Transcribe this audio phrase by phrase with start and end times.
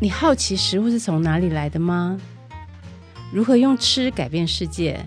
[0.00, 2.20] 你好奇食物是从哪里来的吗？
[3.32, 5.04] 如何用吃改变世界？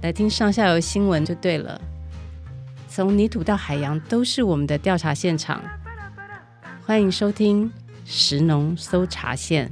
[0.00, 1.78] 来听上下游新闻就对了。
[2.88, 5.62] 从泥土到海洋，都是我们的调查现场。
[6.86, 7.70] 欢迎收听
[8.06, 9.70] 食农搜查线。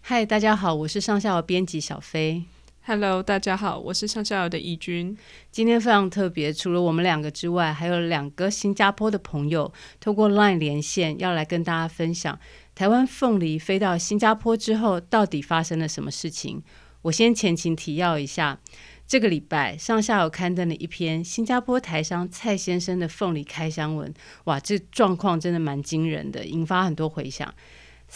[0.00, 2.44] 嗨，大家好，我是上下游编辑小飞。
[2.88, 5.18] Hello，大家好，我是上下游的怡君。
[5.50, 12.38] 今天非常特别，除了我们两个之外，还有两个新加坡的朋友透过 Line 连线，要来跟大家分享
[12.76, 16.62] 台湾凤梨飞到新加坡之后到底发生了什么事情。
[17.02, 18.60] 我先前情提要一下，
[19.04, 27.52] 这个礼拜上下游刊登了一篇新加坡台商蔡先生的凤梨开箱文，哇，这状况真的蛮惊人的，引发很多回响。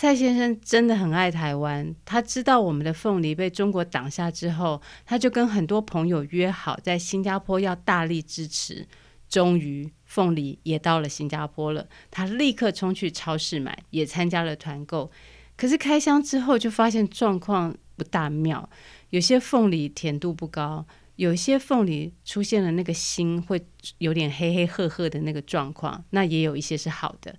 [0.01, 8.89] 蔡先生真的很爱台湾，他知道我们的凤梨被中国挡下之后，他就跟很多朋友约好在新加坡要大力支持。
[9.29, 15.11] 终于，凤梨也到了新加坡了，他立刻冲去超市买，也参加了团购。
[15.55, 18.71] 可是开箱之后就发现状况不大妙，
[19.11, 23.63] 有些凤梨甜度不高，有些凤梨出现了那个心会
[23.99, 27.37] 有点黑黑褐褐的那个状况，那也有一些是好的。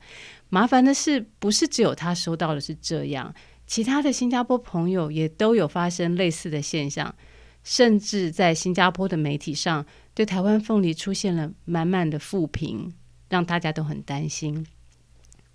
[0.54, 3.34] 麻烦的是，不是只有他收到的是这样，
[3.66, 7.16] 其他的新加坡朋友也都有发生类似的现象，
[7.64, 12.92] 甚至在新加坡的媒体上对台湾凤梨出现了满满的负评，
[13.30, 14.68] 让大家都很担心。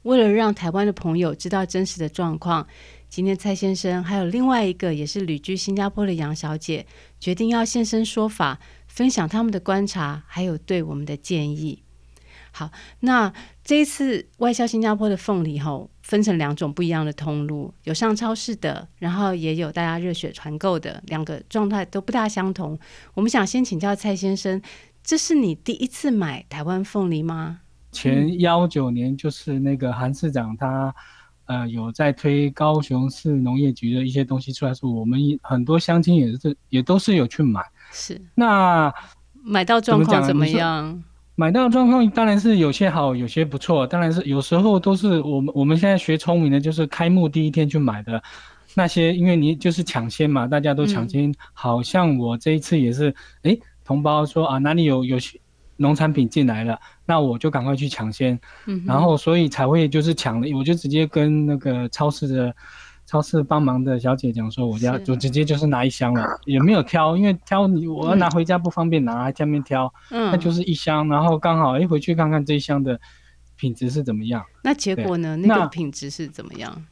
[0.05, 2.67] 为了让台湾的朋友知道真实的状况，
[3.11, 6.87] 今天蔡先生还有另外一个也是旅居新加坡的杨小姐，
[7.21, 11.83] 决定要现身说法，分享他们的观察，还有对我们的建议。
[12.53, 13.31] 好，那
[13.67, 22.79] 这一次外销新加坡的凤梨吼，分成两种不一样的通路，有上超市的，然后也有大家热血团购的，两个状态都不大相同。
[23.15, 24.63] 我们想先请教蔡先生，
[25.03, 27.59] 这是你第一次买台湾凤梨吗？
[27.91, 30.95] 前幺九年就是那个韩市长他
[31.47, 37.61] 呃有在推高雄市农业局的一些东西出来，说我们很多乡亲也是也都是有去买，
[37.91, 38.95] 是那
[39.43, 41.03] 买到状况怎么样？
[41.39, 43.87] 买到状况当然是有些好，有些不错。
[43.87, 48.23] 当然是有时候都是我们我们现在学聪明的，就是开幕第一天去买的
[48.75, 51.31] 那些，因为你就是抢先嘛，大家都抢先。
[51.31, 55.19] 嗯、好像我这一次也是，诶，同胞说啊哪里有有
[55.77, 58.41] 农产品进来了，那我就赶快去抢先。
[58.67, 62.57] 嗯，然后所以才会就是抢了，我就直接跟那个超市的。
[63.07, 72.99] 超市帮忙的小姐讲说，我家就直接就是拿一箱了，也没有挑，因为挑你我要拿回家不方便拿，还下面挑，嗯，那就是一箱，然后刚好一回去看看这一箱的
[73.57, 74.45] 品质是怎么样。
[74.65, 75.37] 那结果呢？
[75.37, 76.85] 那个品质是怎么样？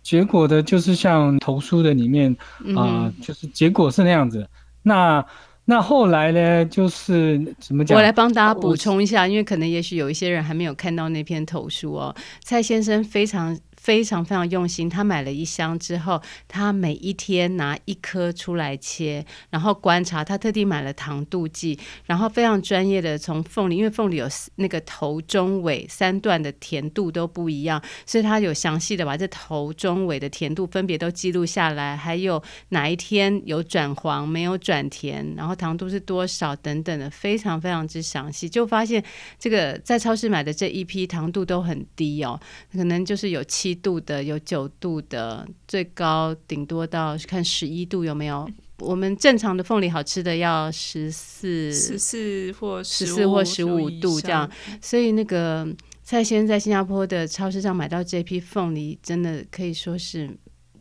[0.00, 2.32] 结果的就是像投书的里面
[2.76, 4.48] 啊、呃，就是结果是那样子。
[4.84, 5.26] 那
[5.64, 6.64] 那后来呢？
[6.66, 7.96] 就是怎么讲？
[7.96, 12.14] 我来帮大家补充一下，因为可能也许有一些人还没有看到那篇投书哦。
[12.44, 13.58] 蔡先生非常。
[13.88, 20.22] 非常非常用心，他买了一箱之后，他每一天拿一颗出来切，然后观察。
[20.22, 38.46] 他特地买了糖度计，然后非常专业的从凤梨，因为凤梨有那个头、中、尾三段的甜度都不一样，所以他有详细的把这头、中、尾的甜度分别都记录下来，还有哪一天有转黄，没有转甜，然后糖度是多少等等的，非常非常之详细。
[38.46, 39.02] 就发现
[39.38, 42.38] 这个在超市买的这一批糖度都很低哦，
[42.70, 43.77] 可能就是有七。
[43.82, 48.48] 度的有九度的，最高顶多到看十一度有没有？
[48.80, 54.48] 我们正常的凤梨好吃的要十四、十四或十四或十五度这样。
[54.80, 55.66] 所以那个
[56.04, 60.30] 蔡先生在新加坡的超市上买到这批凤梨，真的可以说是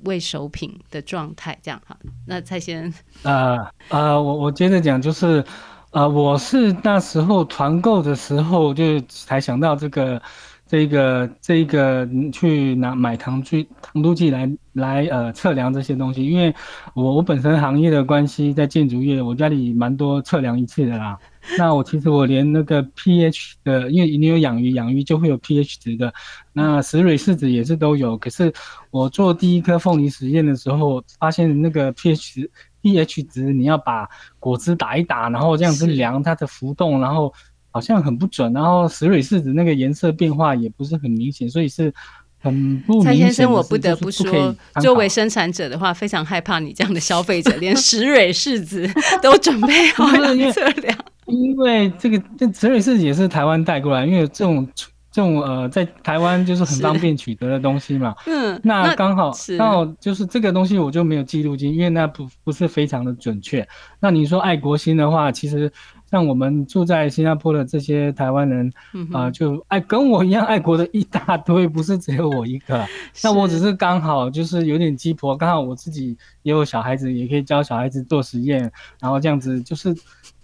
[0.04, 1.58] 未熟品的状态。
[1.64, 1.98] 这样哈，
[2.28, 3.58] 那蔡先生，呃
[3.90, 5.44] 呃，我我接着讲，就是
[5.90, 10.22] 呃，我是那时候团购的时候就才想到这个。
[10.68, 16.54] 这个这个去拿买糖去糖度计来来呃测量这些东西，因为
[16.94, 21.18] 我我本身行业的关系，在建筑业，我家里蛮多测量仪器的啦。
[21.58, 26.14] 那我其实我连那个 pH 的，因为你有养鱼，养鱼就会有 pH 值的，
[26.52, 28.18] 那石蕊试纸也是都有。
[28.18, 28.52] 可是
[28.92, 32.50] 我做第一颗凤梨实验的时候，发现那个 pH
[32.84, 34.06] pH 值，你要把
[34.40, 37.34] 果汁打一打，然后这样子量它的浮动，然后。
[37.78, 41.94] 好像很不准，然后石蕊柿子那个颜色变化也不是很明显，所以是
[42.40, 43.12] 很不明显。
[43.12, 48.90] 蔡先生，我不得不说，作为生产者的话，非常害怕你这样的消费者，连石蕊柿子
[49.22, 50.98] 都准备好了测量。
[51.28, 54.68] 因为这个这石蕊柿子也是台湾带过来，因为这种
[55.12, 58.16] 这种呃，在台湾就是很方便取得的东西嘛。
[58.26, 63.68] 嗯，那刚好刚好就是这个东西我就没有记录进，因为那不不是非常的准确。
[64.00, 65.72] 那你说爱国心的话，其实。
[66.10, 72.86] 像我们住在新加坡的这些台湾人，啊、嗯呃，就爱跟我一样爱国的一大堆，不是只有我一个。
[73.22, 78.72] 那我只是刚好就是有点鸡婆，刚好我自己也有小孩子，也可以教小孩子做实验，
[79.02, 79.90] 然后这样子就是，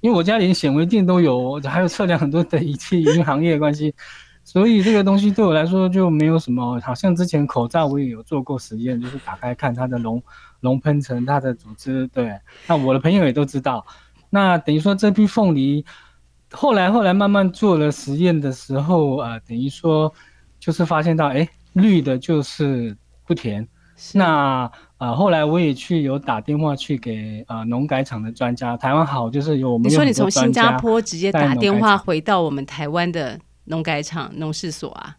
[0.01, 3.95] 因为我家连显微镜都有，还有测量很多的仪器，因为行业的关系，
[4.43, 6.77] 所以这个东西对我来说就没有什么。
[6.81, 10.21] 好像之前口罩我也有做过实验，就是打开看它的熔
[10.59, 12.37] 熔喷层、它的组织，对，
[12.67, 13.85] 那我的朋友也都知道。
[14.35, 15.85] 那等于说这批凤梨，
[16.49, 20.11] 后来后来慢慢做了实验的时候，呃，等于说
[20.59, 22.97] 就是发现到，哎，绿的就是
[23.27, 23.67] 不甜。
[24.15, 29.87] 那呃，后来我也去有打电话去给呃农改场的专家，台湾好就是有我们。
[29.87, 35.15] 你说你从新加坡直接打电话回到我们台湾的农改场农事所啊？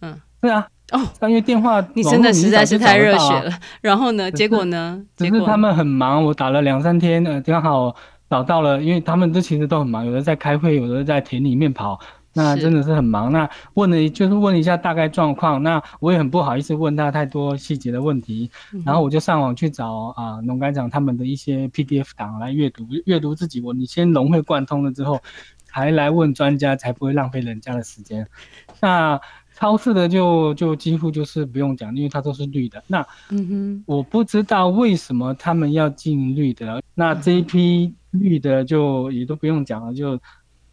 [0.00, 0.66] 嗯，对啊。
[0.92, 3.50] 哦，因为电话你真的实在是太热血了。
[3.82, 5.04] 然后呢，结果呢？
[5.16, 7.94] 只是他们很忙，我打了两三天，呃，刚好。
[8.34, 12.00] 找到了，因为他们都其实都很忙，有的在开会，有的在田里面跑，
[12.32, 13.30] 那真的是很忙。
[13.30, 25.20] 那问了就是问了一下大概状况，那我也很不好意思问他太多细节的问题，嗯、然后我就上网去找啊农改长他们的一些 PDF 档来阅读，阅读自己我你先融会贯通了之后，
[25.64, 28.26] 才来问专家，才不会浪费人家的时间。
[28.80, 29.20] 那
[29.54, 32.82] 超市的就就几乎就是不用讲，因为它都是绿的。
[32.88, 37.94] 那嗯哼，我不知道为什么他们要进绿的，那这一批。
[38.14, 40.18] 绿的就也都不用讲了，就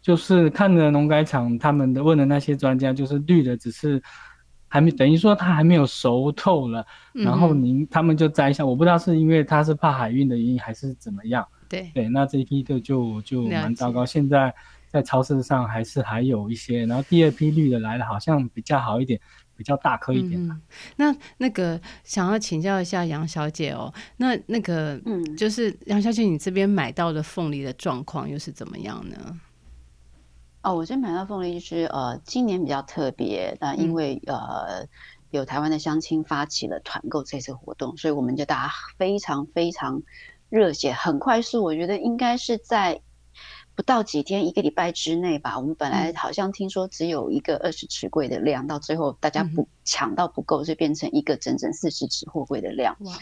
[0.00, 4.02] 就是看着农改场他们的问的那些专家，就是绿的只是
[4.68, 11.46] 还没等于说它还没有熟透了，嗯、然后您他们就摘下，我不知道是因为它是怕海运的原因还是怎么样。
[11.68, 14.54] 对对，那这一批的就就蛮糟糕，现在
[14.88, 19.20] 在超市上还是还有一些，然后第二批绿的来了，好像比较好一点。
[19.62, 20.60] 比较大颗一点、嗯、
[20.96, 29.40] 那那个想要请教一下杨小姐哦，那那个嗯，就是杨小姐，你这边买到的凤梨的状况又是怎么样呢？
[30.62, 34.88] 哦，我这边买到凤梨就是呃，今年比较特别，那因为、嗯、呃
[35.30, 40.02] 有台湾的乡亲发起了团购这次活动，所以我们就大家非常非常
[40.48, 43.00] 热血，很快速，我觉得应该是在。
[43.82, 45.58] 不到几天，一个礼拜之内吧。
[45.58, 52.96] 我们本来好像听说只有一个二十尺柜的量，到最后大家不抢到不够，就变成一个整整四十尺货柜的量。
[53.00, 53.12] 哇！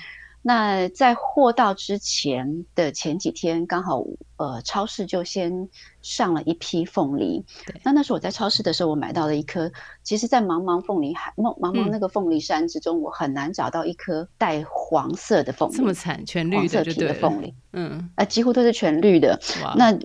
[0.43, 4.05] 那在货到之前的前几天，刚好
[4.37, 5.67] 呃超市就先
[6.03, 7.43] 上了一批凤梨。
[7.67, 7.81] 对。
[7.83, 9.73] 那那时候我在超市的时候，我买到了一颗。
[10.03, 15.77] 其实，在茫茫凤梨海、茫茫那个凤梨山之中，嗯、我很难找到一颗带黄色的凤梨。
[15.77, 17.55] 这么惨，全绿的，黄色皮的凤梨。
[17.73, 17.93] 嗯。
[18.15, 19.41] 啊、呃，几乎都是全绿的。
[19.63, 19.75] 哇。
[19.75, 19.99] 那。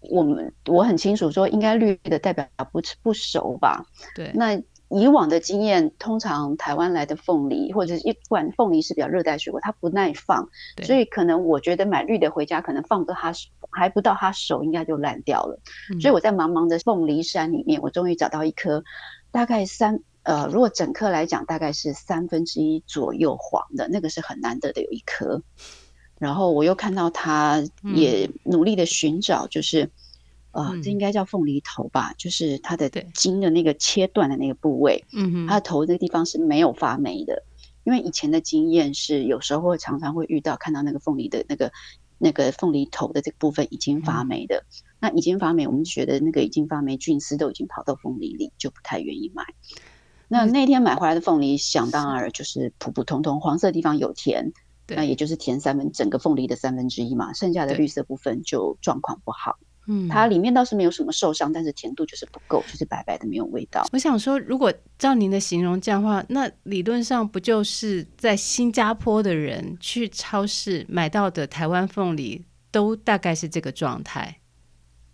[0.00, 3.84] 我们我很清楚说，应该绿的代表不不熟吧？
[4.14, 4.30] 对。
[4.34, 10.48] 那以往的经验，通常台湾来的凤梨，或者是一不管凤梨是比较热带水果，它不耐放，
[10.82, 13.32] 所以可能我觉得买绿的回家，可能放不到它
[13.70, 15.60] 还不到它熟，应该就烂掉了。
[15.92, 16.00] 嗯。
[16.00, 18.82] 所以我在茫茫的凤梨山里面，我终于找到一颗，
[19.30, 25.40] 大概三呃，如果整颗来讲，大概是三分之一左右黄的，那个是很难得的有一颗。
[26.20, 27.64] 然后我又看到他
[27.94, 29.84] 也努力的寻找，就是，
[30.52, 37.42] 嗯、呃，这应该叫凤梨头吧，就是它的筋的那个切断的那个部位，嗯哼，它的头那个地方是没有发霉的，
[37.84, 41.72] 因为以前的经验是有时候会常常会遇到看到那个凤梨的那个
[42.18, 49.42] 那个凤梨头的这个部分已经发霉的，嗯、那已经发霉，我们觉得那个已经发霉菌丝都已经跑到凤梨里，就不太愿意买。
[50.28, 54.52] 那那天买回来的凤梨，想当然就是普普通通，黄色地方有甜。
[54.96, 59.58] 那也就是甜三分，整个凤梨的三分之一嘛，剩下的绿色部分就状况不好。
[59.86, 63.86] 嗯，它里面倒是没有什么受伤，但是甜度就是不够，就是白白的没有味道。
[63.92, 74.36] 我想说，如果照您的形容这样的话，那理论上不就是在新加坡的人去超市买到的台湾凤梨都大概是这个状态，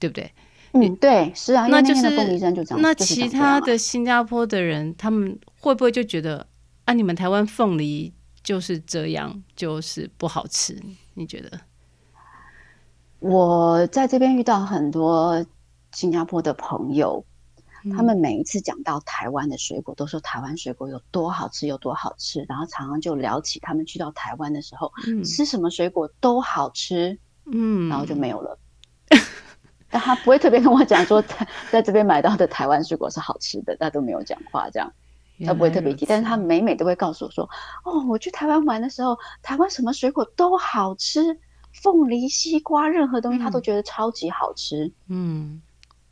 [0.01, 0.33] 对不对？
[0.73, 2.83] 嗯，对，是啊，那就是凤梨山就长。
[2.83, 6.45] 那其他的新加坡的人，他们会不会就觉得
[6.85, 8.13] 啊，你们台湾凤梨？
[8.47, 10.81] 就是这样，就是不好吃。
[11.15, 11.61] 你觉得？
[13.19, 15.45] 我在这边遇到很多
[15.91, 17.25] 新加坡的朋友，
[17.85, 22.47] 嗯、他们每一次讲到台湾的水果，都说台湾水果有多好吃，有多好吃。
[22.49, 28.57] 然后常常就聊起他们去到台湾的时候，嗯、吃什么水果都好吃，嗯，然后就没有了。
[29.91, 34.93] 但他不会特别跟我讲说，在在这边买到的台湾水果是好吃的，他都没有讲话这样。
[35.45, 37.49] 他不会特别提，但是他每每都会告诉我说
[37.85, 41.39] ：“哦，我去台湾玩的时候，台湾什么水果都好吃，
[41.73, 45.61] 凤梨、西瓜，任何东西他都觉得超级好吃。”嗯，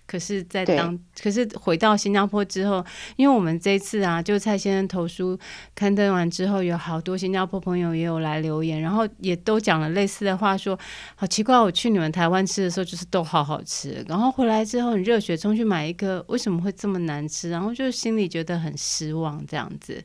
[0.07, 2.85] 可是，在当可是回到新加坡之后，
[3.17, 5.39] 因为我们这次啊，就蔡先生投书
[5.75, 10.81] 刊登完之后，有好多新加坡朋友也有来留言，然后也都讲了类似的话说，说
[11.17, 17.49] 好奇怪，我去你们台湾吃的时候就是都好好吃，然后回来之后很热血冲去买一个，为什么会这么难吃？
[17.51, 20.03] 然后就心里觉得很失望这样子。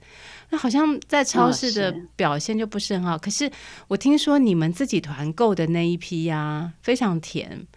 [0.49, 3.49] 那好像在超市的表现就不是很好，可是
[3.87, 7.67] 我听说你们自己团购的那一批呀、啊，非常甜。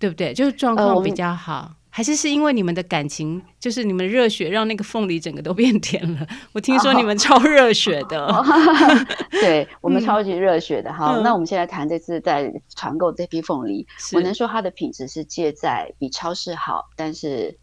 [0.00, 0.32] 对不对？
[0.32, 6.26] 就是状况比较好，呃、还是是因为你们的感情，就是你们热血让那个凤梨整个都变甜了？
[6.52, 8.42] 我听说你们超热血的，哦、
[9.30, 10.90] 对我们超级热血的。
[10.90, 17.58] 哈，嗯、那我们现在谈这次在团购这批凤梨，我能说它的品质是介在比超市好，但是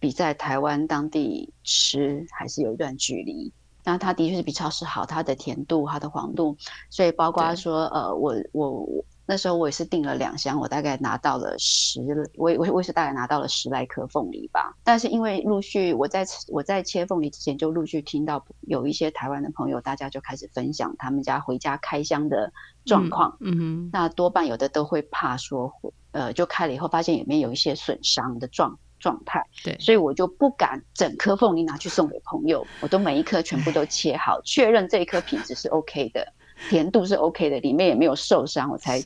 [0.00, 3.52] 比在台湾当地吃还是有一段距离。
[3.84, 6.56] 那它的确是比超市好，它的甜度、它的黄度，
[6.90, 9.04] 所以包括说，呃，我我我。
[9.26, 12.00] 那时候我也是订了两箱，我大概拿到了十，
[12.36, 14.76] 我我我也是大概拿到了十来颗凤梨吧。
[14.84, 22.52] 但是因为陆续我在我在切凤梨之前，就陆续听到有一些台湾的朋友，大家就开始分享他们家回家开箱的
[22.84, 23.36] 状况。
[23.40, 25.72] 嗯，嗯哼，那多半有的都会怕说，
[26.12, 29.42] 呃，就开了以后发现里面有一些损伤的状状态。
[29.64, 36.32] 对，所以我就不敢整颗凤梨拿去送给朋友，我都每一颗全部都切好，确认这一颗品质是 OK 的。
[36.68, 39.00] 甜度是 OK 的，里面也没有受伤，我才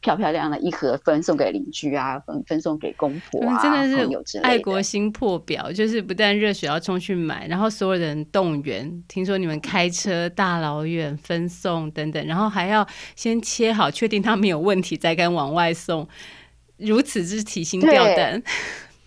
[0.00, 12.86] 漂漂亮亮的一盒分送给邻居啊，分分送给公婆啊，真的是爱国心破表，就是不但热血要冲去买，然后所有人动员，听说你们开车大老远分送等等，然后还要
[13.16, 16.06] 先切好，确定它没有问题再敢往外送，
[16.76, 18.42] 如此之提心吊胆。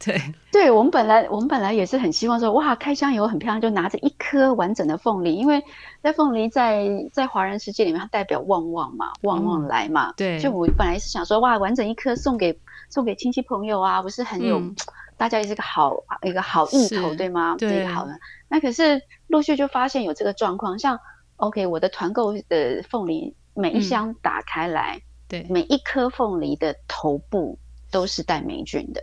[0.03, 0.20] 对，
[0.51, 5.63] 对我们本来我们本来也是很希望说，哇，开箱以后很漂亮，就拿着一颗完整的凤梨，因为
[6.01, 10.10] 在凤梨在在华人世界里面，它代表旺旺嘛，旺旺来嘛。
[10.10, 14.75] 嗯、对，就我本来是想说，哇，完整一颗送给送给亲戚朋友啊，不是很有，嗯、
[15.17, 17.55] 大家也是个好一个好意头，是对吗？
[17.60, 18.20] 对，好的。
[18.48, 21.00] 那可是陆续就发现有这个状况，像
[21.38, 27.58] OK，我的团购的凤梨每一箱打开来，嗯、对，每一颗凤梨的头部
[27.91, 29.01] 都是带霉菌的。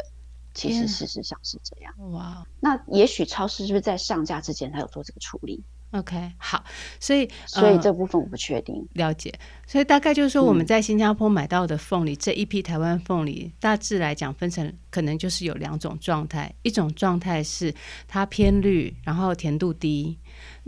[0.58, 1.94] 其实事实上是这样。
[2.10, 5.62] 哇，那也许超市是不是在上架之前他有做这个处理
[5.92, 6.64] ？OK，好，
[6.98, 8.74] 所以所以这部分我不确定。
[8.96, 9.32] 呃，了解，
[9.66, 17.72] 所以大概就是说我们在新加坡买到的凤梨，嗯、这一批台湾凤梨，大致来讲分成可能就是有两种状态，一种状态是
[18.08, 20.18] 它偏绿，然后甜度低。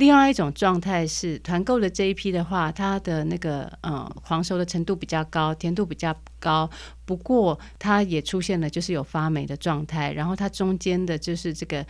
[0.01, 6.69] 另外一种状态是团购的这一批的话，它的那个呃黄熟的程度比较高，甜度比较高，
[7.05, 11.85] 不过它也出现了就是有发霉的状态，然后它中间的就是这个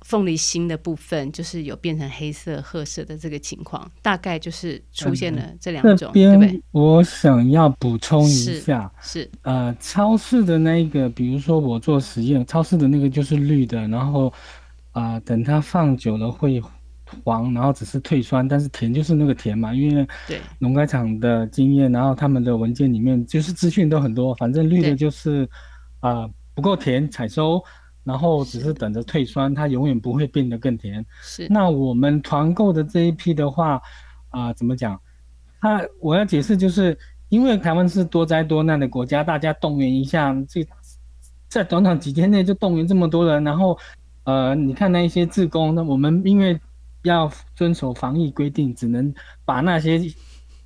[0.00, 6.10] 凤梨心的部分，就是有变成黑色、褐色的这个情况，大概就是出现了这两种。
[6.12, 14.26] 这边我想要补充一下，是，是呃超市的那个，比如说我做实验，超市的那个就是绿的，然后
[14.90, 16.60] 啊、呃、等它放久了会。
[17.24, 25.48] 黄，然后只是退酸，但是甜就是那个甜嘛，因为对农改场的经验，然后他们的文件里面就是资讯都很多，反正绿的就是
[26.00, 27.62] 啊、呃、不够甜采收，
[28.04, 31.04] 然后只是等着退酸，它永远不会变得更甜。
[31.22, 33.74] 是，那我们团购的这一批的话
[34.30, 35.00] 啊、呃，怎么讲？
[35.60, 40.66] 它我要解释，就是因为台湾是多灾多难的国家，大家动员一下，这
[41.48, 43.78] 在短短几天内就动员这么多人，然后
[44.24, 46.60] 呃，你看那一些志工，那我们因为。
[47.02, 49.12] 要遵守防疫规定，只能
[49.44, 50.00] 把那些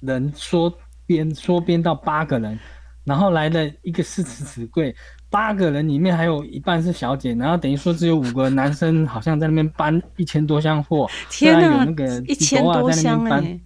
[0.00, 0.73] 人缩
[1.07, 2.59] 编缩编到八个人，
[3.05, 4.95] 然后来了一个四十尺柜，
[5.31, 11.09] 八个人里面还有一半是小姐，然后等于说只有五个男生，好像在那边搬一千多箱货。
[11.31, 13.61] 天哪，有那个一千多箱哎！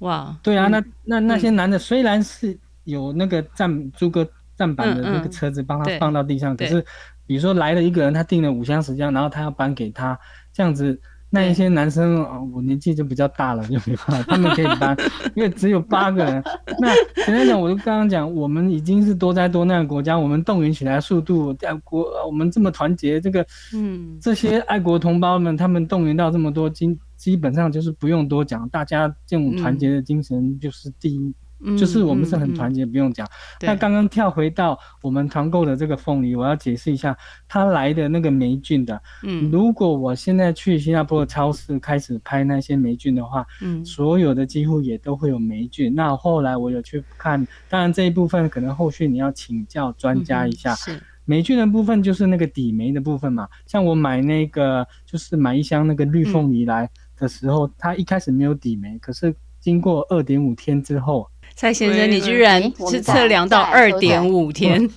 [0.00, 6.84] 哇，对啊，那那那些男的虽然是有那个站租个站板的那个车子帮他放到地上，可是
[7.26, 10.18] 比如说来了一个人，他订了五箱十箱，然后他要搬给他
[10.52, 11.00] 这样子。
[11.34, 14.94] 那一些男生啊，我年纪就比较大了，就没办法， 他们可以搬，
[15.34, 16.44] 因为只有八个人。
[16.78, 31.34] 那简单讲，我就刚刚讲，我们已经是多灾多难的国家，我们动员起来速度，在国我们这么团结，这个嗯，这些爱国同胞们，他们动员到这么多，基基本上就是不用多讲，大家这种团结的精神就是第一。
[31.78, 33.26] 就是我们是很团结，不用讲。
[33.60, 37.16] 那刚刚跳回到我们团购的这个凤梨，我要解释一下，
[37.48, 39.00] 它来的那个霉菌的。
[39.22, 45.94] 嗯，如果我现在去新加坡的超市开始拍那些霉菌的话，嗯，所有的几乎也都会有霉菌。
[45.94, 50.74] 那后来我有去看，当然这一部分可能后续你要请教专家一下。
[50.74, 53.48] 是霉菌的部分就是那个底霉的部分嘛。
[53.66, 61.28] 像我买那个就是买一箱那个绿凤梨来的时候，它一开始没有底霉，可是经过二点五天之后。
[61.54, 64.88] 蔡先生，你居然是测量到二点五天？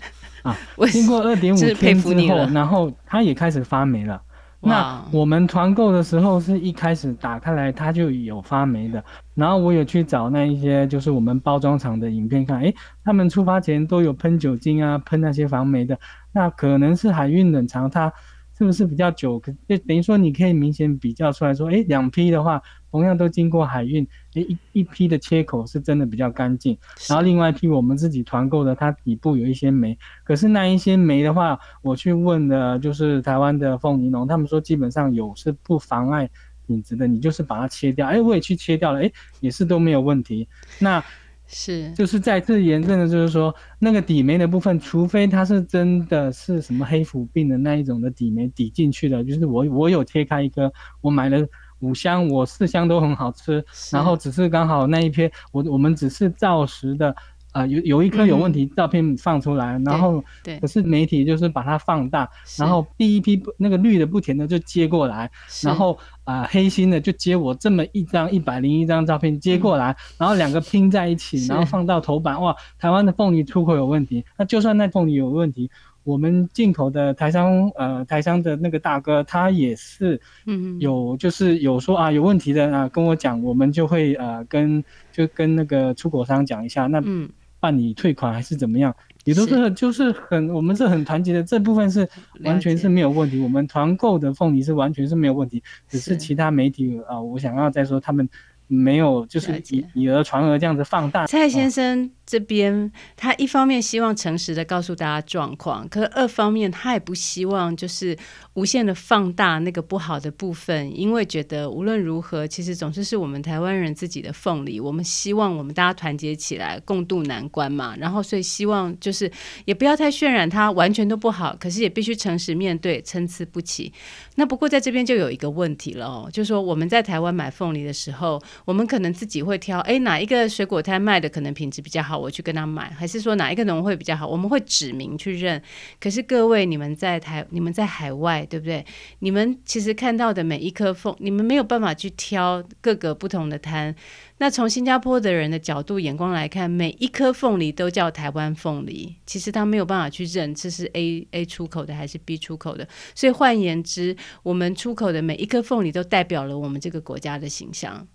[0.43, 0.55] 啊，
[0.91, 4.21] 经过二点五天之后，然后它也开始发霉了。
[4.61, 9.03] 那我们团购的时候是一开始打开来它就有发霉的，
[9.35, 15.99] 然后我也去找那一些就是我们包装厂的影片看，诶，他们出发前都有喷酒精啊，喷那些防霉的，
[16.31, 18.11] 那可能是海运冷藏它。
[18.57, 19.37] 是不是比较久？
[19.39, 26.77] 可就等于说，你可以明显比较出来说，诶，两批的话，同样都经过海运，诶，一一批的切口是真的比较干净，
[27.09, 29.97] 然后另外一批我们自己团购的，它底部有一些霉。
[30.23, 36.29] 可是那一些霉的话，我去问的，就是台湾的凤梨农，他们说基本上有是不妨碍
[36.65, 38.07] 品质的，你就是把它切掉。
[38.07, 40.47] 诶，我也去切掉了，诶，也是都没有问题。
[40.79, 41.03] 那。
[41.47, 50.71] 是，就是再次验证的，就是说那个底霉的部分，除非它是真的是什么黑腐病的那一种的底霉底进去的，就是我我有切开一个，
[51.01, 51.45] 我买了
[51.79, 57.15] 五箱，我四箱都很好吃，然后只是刚好那一批，我我们只是照实的。
[57.55, 65.31] 啊、呃，有有一颗有问题，照片放出来，嗯、然后对，可是媒体就是把它放大，然后第一批那个绿的不甜的就接过来，
[65.63, 75.71] 然后啊、呃、黑心的就接我这么一张一百零一张照片接过来，嗯、然后两个拼在一起，然后放到头版，哇，台湾的凤梨出口有问题，那就算那凤梨有问题，
[76.03, 84.83] 我们进口的台商呃台商的那个大哥他也是嗯有就是有说啊有问题的啊跟我讲，我们就会呃跟
[85.13, 87.29] 就跟那个出口商讲一下那嗯。
[87.59, 92.07] 办理退款还是怎么样，也都是就是很，我们是很团结的，这部分是
[92.41, 93.39] 完全是没有问题。
[93.39, 98.29] 我们团购的凤梨是完全是没有问题，只是其他媒体啊、呃，我想要再说他们
[98.67, 101.25] 没有就是以以讹传讹这样子放大。
[101.27, 102.11] 蔡先生。
[102.25, 108.17] 这边他一方面希望诚实的告诉大家状况，可是二方面他也不希望就是
[108.55, 117.95] 无限的放大那个不好的部分，因为觉得无论如何，其实总是是我们台湾人自己的凤梨，我们希望我们大家团结起来共度难关嘛。
[117.99, 119.31] 然后所以希望就是
[119.65, 123.93] 也不要太渲染它完全都不好，可是也必须诚实面对，参差不齐。
[124.33, 132.17] 那不过在这边就有一个问题了哦，就是说我们在台湾买凤梨的时候，我们可能自己会挑，哎，哪一个水果摊卖的可能品质比较好。
[132.17, 134.27] 我去跟他买，还是说哪一个农会比较好？
[134.27, 135.61] 我们会指名去认。
[135.99, 138.85] 可是各位，你们在台，你们在海外，对不对？
[139.19, 143.93] 你们其实看到的每一颗凤，你们没有办法去挑各个不同的摊。
[144.37, 152.87] 那从新加坡的人的角度眼光来看，每一颗凤梨都叫台湾凤梨，其实他没有办法去认这是 A A 出口的还是 B 出口的。
[153.13, 158.05] 所以换言之，我们出口的每一颗凤梨都代表了我们这个国家的形象。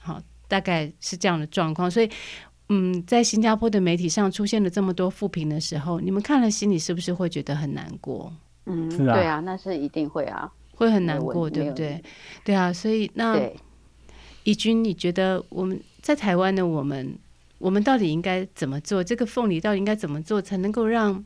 [0.00, 1.90] 好，大概是这样的状况。
[1.90, 2.10] 所以。
[2.72, 8.32] 嗯，在新加坡的媒体上出现了这么多负评的时候，你们看了心里是不是会觉得很难过？
[8.66, 12.00] 嗯，是啊，对啊，那是一定会啊，会很难过，对不对？
[12.44, 13.36] 对啊，所以那
[14.44, 17.18] 怡君，你觉得我们在台湾的我们，
[17.58, 19.02] 我们到底应该怎么做？
[19.02, 21.24] 这个凤梨到底应该怎么做才能够让，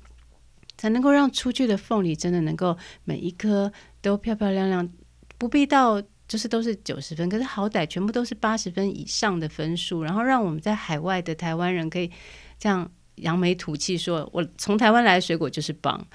[0.78, 4.88] 才能够让出去的凤梨真的能够每一颗都漂漂亮亮，
[5.36, 6.02] 不必到。
[6.26, 12.10] 就是都是九十分，可是好歹全部都是八十分以上的分数，然后让我们在海外的台湾人可以
[12.58, 16.06] 这样扬眉吐气，说我从台湾来的水果就是棒。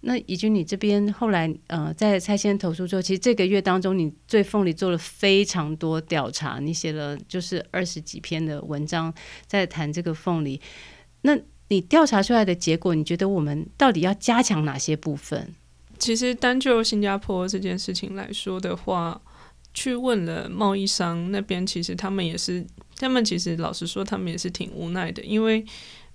[0.00, 9.12] 那怡君，你这边后来呃，在蔡先生投诉之后，其实这个月当中，你对凤梨做了非常多调查，你写了就是二十几篇的文章
[9.46, 10.58] 在谈这个凤梨。
[11.20, 15.54] 那你调查出来的结果，你觉得我们到底要加强哪些部分？
[15.98, 19.20] 其实单就新加坡这件事情来说的话。
[19.72, 25.64] 去问了贸易商那边，其实他们也是，他们其实老实说，他们也是挺无奈的，因为，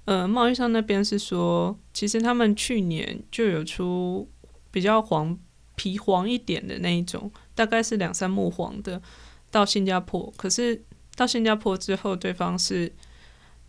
[0.03, 4.29] 呃，贸易商那边是说，其实他们去年就有出
[4.71, 5.39] 比较黄
[5.75, 9.01] 皮黄一点的那一种，大概是两三目黄的，
[9.49, 10.83] 到新加坡，可是
[11.15, 12.93] 到新加坡之后，对方是，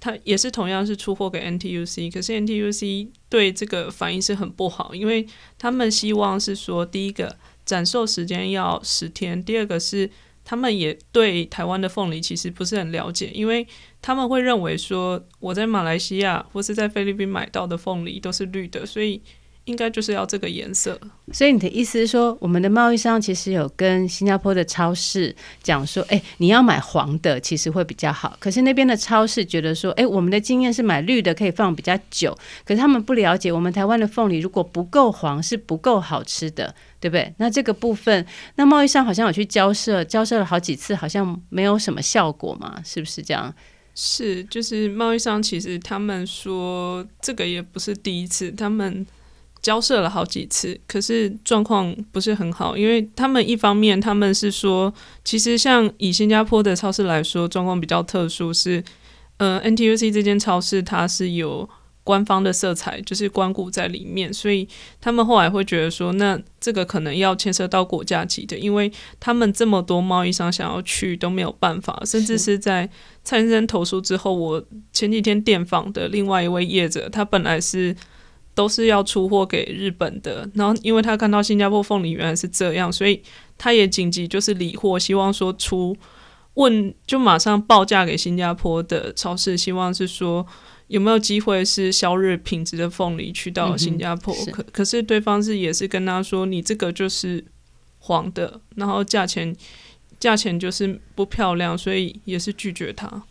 [0.00, 7.36] 他也是同样是出货给 NTUC，可是 NTUC 对这个反应是很不好，因为他们希望是说第一个。
[7.66, 9.44] 展售时间要十天。
[9.44, 10.08] 第二个是，
[10.42, 13.66] 他们也对台湾的凤梨其实不是很了解，因为
[14.00, 19.20] 他们会认为说，我在马来西亚或是在菲律宾买到的凤梨都是绿的，所以。
[19.66, 20.98] 应该就是要这个颜色，
[21.32, 28.36] 所以你的意思是说，我们的贸易商其实有跟新加坡的超市讲说，哎，你要买黄的，其实会比较好。
[28.38, 32.32] 可是那边的超市觉得说，哎，我们的经验是买绿的可以放比较久，
[32.64, 37.34] 可是他们不了解，我们台湾的凤梨如果不够黄是不够好吃的，对不对？
[37.38, 38.24] 那这个部分，
[38.54, 43.52] 那贸易商好像有去交涉，交涉了好几次，好像没有什么效果嘛，是不是这样？
[43.96, 49.04] 是，就是贸易商其实他们说这个也不是第一次，他们。
[49.62, 54.92] 交涉了好几次，可是状况不是很好，因为他们一方面他们是说，
[55.24, 58.82] 其实像以新加坡的超市来说，状况比较特殊是，
[59.38, 61.68] 呃，NTUC 这间超市它是有
[62.04, 64.68] 官方的色彩，就是关谷在里面，所以
[65.00, 72.56] 他们后来会觉得说，那这个可能要牵涉到国家级的，因为他们这么多贸易商想要去都没有办法，甚至是。
[72.56, 72.88] 在
[73.22, 77.94] 蔡先生投诉之后，我前几天电访的另外一位业者，他本来是
[78.56, 83.22] 都是要出货给日本的，然后因为他看到新加坡凤梨原来是这样，所以
[83.56, 85.96] 他也紧急就是理货，希望说出。
[86.54, 90.46] 问就马上报价给新加坡的超市，希望是说
[90.86, 94.34] 有没有机会是销日品质的凤梨去到新加坡？
[94.34, 97.44] 嗯、可可是对方是也是跟他说，你这个就是
[97.98, 99.54] 黄的，然后价钱
[100.18, 103.22] 价钱就是不漂亮，所以也是拒绝他。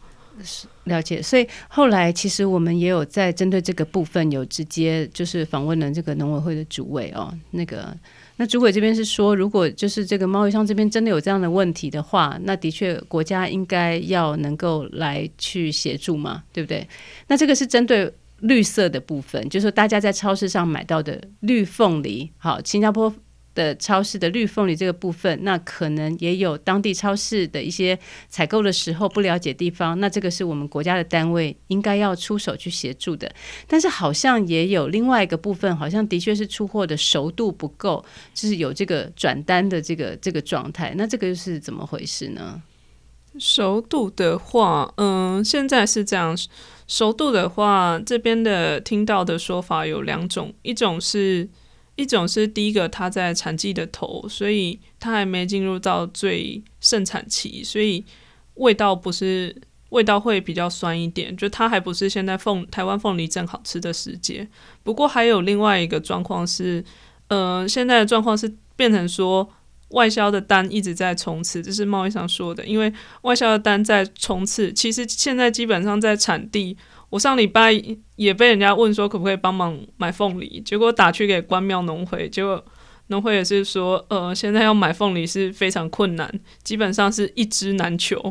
[0.85, 7.95] 了解，所以后来其实我们也有在针对这个部分有直接就是访问了这个农委会的主委哦，那个。
[8.37, 16.85] 那主委这边是说，如果就是这个贸易商这边真的有这样的问题的话，那的确国家应该要能够来去协助嘛，对不对？
[17.27, 23.13] 那这个是针对绿色的部分，就是大家在超市上买到的绿凤梨，好，新加坡。
[23.55, 33.33] 的超市的绿凤梨这个部分，那可能也有当地超市的一些采购的时候不了解地方，那这个是我们国家的单位应该要出手去协助的。
[33.65, 40.93] 但是好像也有另外一个部分，好像的确是出货的熟度不够，就是有这个转单的这个这个状态。
[40.97, 42.61] 那这个又是怎么回事呢？
[43.39, 46.37] 熟度的话，嗯，现在是这样。
[46.87, 51.47] 熟度的话，这边的听到的说法有两种，一种是。
[51.95, 58.03] 一种是第一个，它在产季的头，所以它还没进入到最盛产期，所以
[58.55, 59.55] 味道不是
[59.89, 64.45] 味道会比较酸一点，就它还不是现在凤台湾凤梨正好吃的时节。
[64.84, 66.84] 不过还有另外一个状况是，
[67.29, 69.49] 呃，现在的状况是变成说
[69.89, 76.75] 外销的单一直在冲刺，这是贸易上说的，因为外销的单在冲刺，其实现在基本上在产地。
[77.15, 77.71] 我上礼拜
[78.17, 82.62] 也被人家问说可不可以帮忙买凤梨，结果打去给关庙农会，结果
[83.08, 86.30] 农会也是说，呃，现在要买凤梨是非常困难，
[86.62, 88.21] 基本上是一枝难求。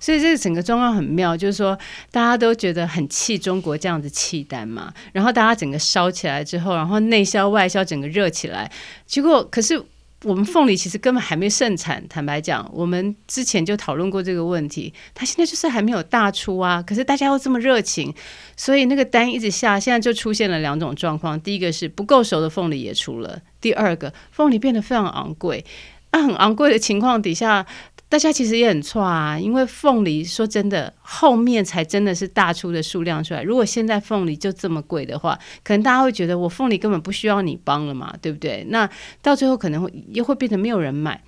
[0.00, 1.78] 所以这个整个状况很妙，就是说
[2.10, 8.72] 大家都觉得很气中国这样子气单嘛，然后大家整个烧起来之后，然后内销外销整个热起来，
[9.04, 9.84] 结果可是。
[10.24, 14.92] 我们凤梨其实根本还没盛产，坦白讲，我们之前就讨论过这个问题。
[15.14, 18.14] 它现在就是还没有大出啊，可是大家又这么热情，
[18.56, 25.64] 所以那个单一直下，现在就出现了两种状况：第一个是不够熟的凤梨也出了；第二个，凤梨变得非常昂贵。
[26.12, 27.66] 那、很昂贵的情况底下。
[28.12, 33.42] 大家其实也很错啊，因为凤梨说真的，后面才真的是大出的数量出来。
[33.42, 38.66] 如果现在凤梨就这么贵的话，可能大家会觉得我凤梨根本不需要你帮了嘛，对不对？
[38.68, 38.86] 那
[39.22, 41.22] 到最后可能会又会变得没有人买，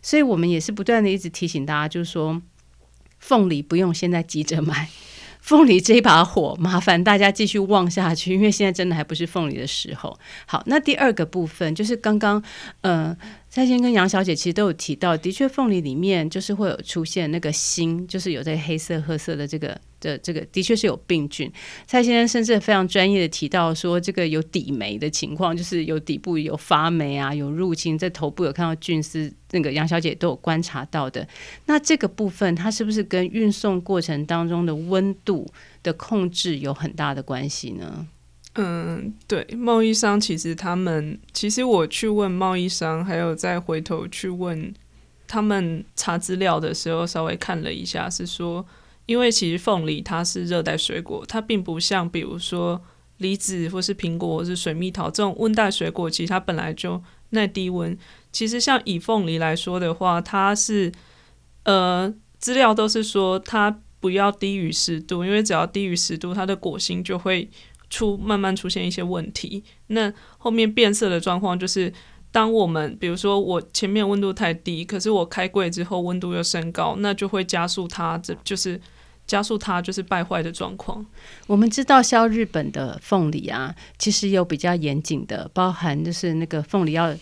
[0.00, 2.40] 所以我们也是不断的一直提醒大家，就是说
[3.18, 4.88] 凤梨不用现在急着买。
[5.42, 10.18] 凤梨这一把火，麻烦大家继续旺下去，因为现在真的还不是凤梨的时候。
[10.46, 12.42] 好，那第二个部分就是刚刚，
[12.82, 13.16] 呃，
[13.50, 19.78] 蔡先生跟杨小姐其实都有提到，的确凤梨里面就是会有出现那个芯，就是有这个黑色、褐色的这个。
[20.00, 21.52] 的这个的确是有病菌，
[21.86, 31.28] 蔡先生甚至非常专业的提到说，这个有底霉的情况，就是有底部有发霉啊，有入侵，在头部有看到菌丝，那个杨小姐都有观察到的。
[31.66, 35.46] 那这个部分，它是不是跟运送过程当中的温度
[35.82, 38.06] 的控制有很大的关系呢？
[38.54, 44.74] 嗯，对，贸易商其实他们，其实我去问贸易商，还有再回头去问
[45.26, 48.66] 他们查资料的时候，稍微看了一下，是说。
[49.06, 52.80] 因为其实凤梨它是热带水果，它并不像比如说
[53.16, 57.98] 梨子或是苹果或是水蜜桃这种温带水果，其实它本来就耐低温。
[58.30, 60.92] 其实像以凤梨来说的话，它是
[61.64, 67.50] 呃资料都是说它不要低于十度，因为只要低于十度，它的果心就会
[67.90, 69.62] 出慢慢出现一些问题。
[69.88, 71.92] 那后面变色的状况就是。
[72.32, 78.80] 当我们比如说我前面温度太低，可是我开柜之后温度又升高，那就会加速它，这就是
[79.26, 81.04] 加速它就是败坏的状况。
[81.48, 87.12] 我们知道削日本的凤梨啊，其实有比较严谨的，包含就是那个凤梨要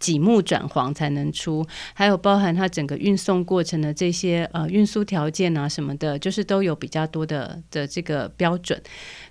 [0.00, 8.82] 几目转黄才能出，还有包含它整个运送过程的这些呃运输条件啊什么的，就是都有比较多的的这个标准。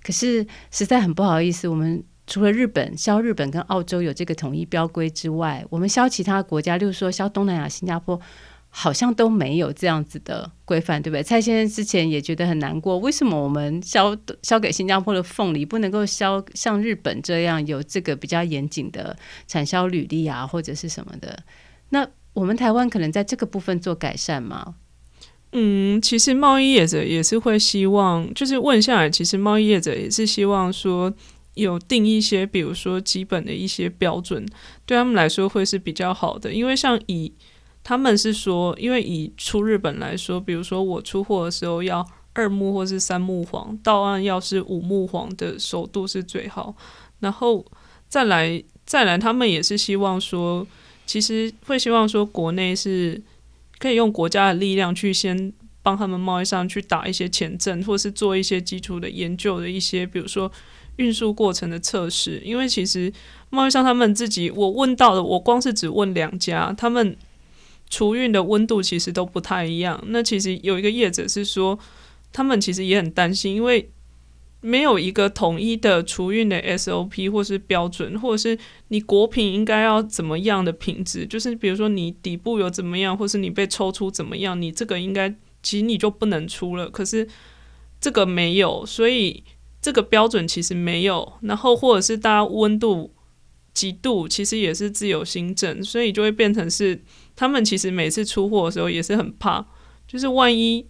[0.01, 2.01] 可是实在很不好意思，我们。
[2.31, 8.21] 除了日本销日本跟澳洲有这个统一标规之外，我们销其他国家，例如说销东南亚、新加坡，
[8.69, 11.23] 好像都没有这样子的规范，对不对？
[11.23, 21.43] 蔡先生之前也觉得很难过，为什么我们销销给新加坡的凤梨不能够销像日本这样有这个比较严谨的产销履历啊，或者是什么的？
[21.89, 24.75] 那我们台湾可能在这个部分做改善吗？
[25.51, 31.11] 嗯，其实贸易业者也是会希望，就是问下来，其实贸易业者也是希望说
[31.55, 34.45] 有定一些，比如说基本的一些标准，
[34.85, 36.53] 对他们来说会是比较好的。
[36.53, 37.33] 因为像以
[37.89, 46.75] 他们是说，因为以出日本来说，比如说我出货的时候要二目或是三目黄，到岸要是五目黄的熟度是最好。
[47.19, 47.65] 然后
[48.07, 50.67] 再来再来，他们也是希望说，
[51.07, 53.19] 其实会希望说国内是。
[53.81, 60.51] 可以用国家的力量去先帮他们贸易商去打一些前阵，或是做一些基础的研究的一些，比如说
[60.97, 62.41] 运输过程的测试。
[62.43, 63.09] 因为其实
[63.49, 67.15] 贸易商他们自己，我问到的，我光是只问两家，他们
[67.89, 70.03] 储运的温度其实都不太一样。
[70.07, 71.77] 那其实有一个业者是说，
[72.31, 73.89] 他们其实也很担心，因为。
[74.61, 81.25] 没有一个统一的储运的 SOP 或是标准，或者是你果品应该要怎么样的品质？
[81.25, 86.89] 就是比如说你底部有怎么样，或是你被抽出怎么样，你这个应该其实你就不能出了。
[86.89, 87.25] 可是
[88.01, 89.41] 这个没有，所以
[89.81, 91.31] 这个标准其实没有。
[91.43, 93.13] 然后或者是大家温度
[93.73, 97.01] 几度，其实也是自由新政，所以就会变成是
[97.39, 99.65] 他们其实每次出货的时候也是很怕，
[100.05, 100.85] 就是万一。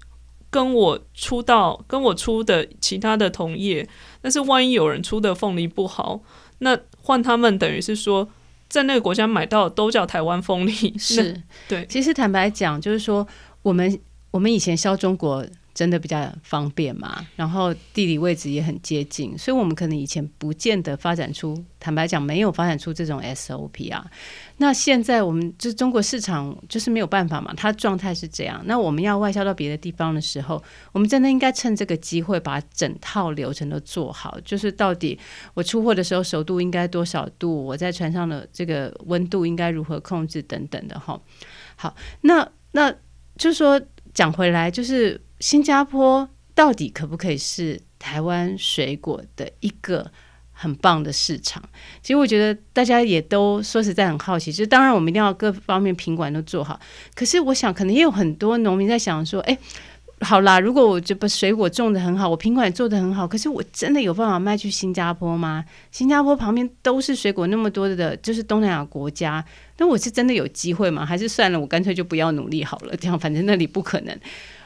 [0.51, 3.87] 跟我出到跟我出的其他的同业，
[4.19, 6.21] 但是万一有人出的凤梨不好，
[6.57, 8.27] 那换他们等于是说，
[8.67, 11.85] 在那个国家买到的都叫台湾凤梨，是 对。
[11.87, 13.27] 其实坦白讲，就是说
[13.61, 13.99] 我们
[14.31, 15.45] 我们以前销中国。
[15.79, 24.05] 真的比较方便嘛，然后地理位置也很接近，所以我们可能以前不见得发展出，坦白讲没有发展出这种 SOP 啊。
[24.57, 28.61] 那现在我们就中国市场就是没有办法嘛，它状态是这样。
[28.65, 30.61] 那我们要外销到别的地方的时候，
[30.91, 35.17] 我们真的应该趁这个机会把整套流程都做好，就是到底
[35.53, 41.17] 我出货的时候熟度应该多少度，我在船上的这个温度应该如何控制等等的哈。
[41.77, 42.91] 好，那那
[43.37, 43.81] 就是说
[44.13, 45.21] 讲回来就是。
[45.39, 50.11] 新加坡到底可不可以是台湾水果的一个
[50.51, 51.63] 很棒的市场？
[52.01, 54.51] 其实我觉得大家也都说实在很好奇。
[54.51, 56.77] 就当然我们一定要各方面品管都做好。
[57.15, 59.57] 可是我想，可能也有很多农民在想说：“哎，
[60.19, 65.63] 好啦，如果我这把水果种得很好，我品管做得很好，可是我真的有办法卖去新加坡吗？
[65.91, 69.41] 新加坡旁边都是水果那么多的，就是东南亚国家，
[69.77, 71.05] 那我是真的有机会吗？
[71.05, 72.93] 还是算了，我干脆就不要努力好了。
[72.97, 74.19] 这样反正那里不可能。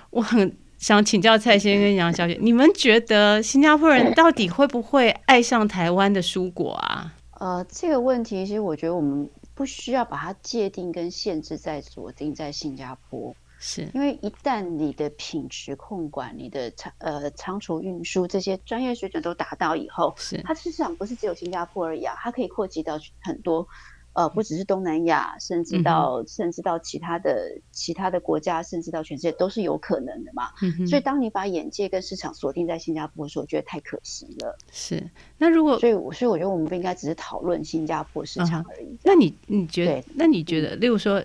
[0.09, 0.51] 我很。
[0.84, 7.13] 想请教蔡先生跟杨小姐，你们觉得新加坡人到底会不会爱上台湾的蔬果啊？
[7.39, 23.65] 呃，这个问题其实我觉得我们不需要把它界定跟限制在锁定在新加坡，是因为一旦你的品质控管、你的仓呃仓储运输这些专业水准都达到以后，是它事实上不是只有新加坡而已啊，它可以扩及到很多。
[24.13, 30.49] 呃，不只是东南亚，甚至到、嗯、甚至到其他的其他的国家，甚至到全世界都是有可能的嘛。
[30.62, 34.58] 嗯、所以，当你把眼界跟市场锁定在新加坡的时候，我觉得太可惜了。
[34.71, 35.04] 是，
[35.38, 38.86] 那如果所以，所以我觉得我们不应该只是讨论新加坡市场而已。
[38.86, 40.04] 嗯、那你你觉得？
[40.15, 41.23] 那你觉得，例如说。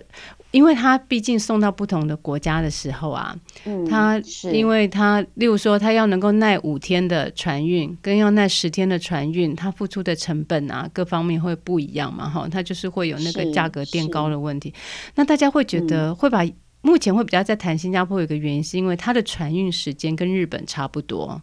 [0.51, 3.35] 因为它毕竟送到不同的国家的时候啊，
[3.65, 4.19] 嗯，它
[4.51, 14.73] 因为它，例如说，它要能够耐五天的船运，跟要耐十天的船运，它付出的成本啊，各方面会不一样嘛，哈，它就是会有那个价格垫高的问题。
[15.15, 16.43] 那大家会觉得会把
[16.81, 21.41] 目前会比较在谈新加坡有一个原因，是因为它的船运时间跟日本差不多，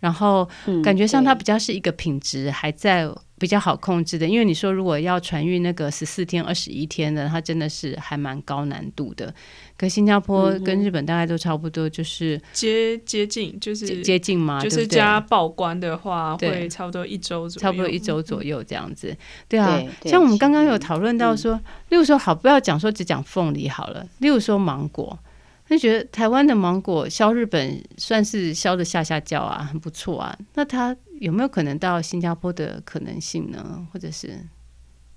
[0.00, 0.48] 然后
[0.82, 3.08] 感觉上它比较是一个品质还在。
[3.40, 9.32] 比较好控制的，因为你说如果要船运那个十四天、二十一天的，它真的是还蛮高难度的。
[9.76, 19.16] 跟新加坡跟日本大概都差不多，就是接接近，就是接近嘛，就是加报关的话，会差不多一周左右，差不多一周左右这样子。
[19.48, 21.54] 对啊，像我们刚刚有讨论到说，
[21.90, 25.16] 例如说好，不要讲说只讲凤梨好了，例如说芒果。
[25.68, 30.36] 就觉得台湾的芒果销日本算是销的下下叫啊，很不错啊。
[30.54, 33.86] 那它有没有可能到新加坡的可能性呢？
[33.92, 34.38] 或者是，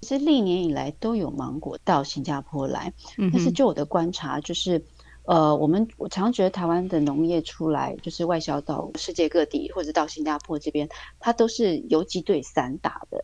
[0.02, 2.92] 其实历年以来都有芒果到新加坡来，
[3.32, 4.84] 但是就我的观察，就是
[5.24, 13.24] 呃，我们我常常觉得台湾的农业出来就是外销到世界各地或者到新加坡这边，它都是游击队散打的，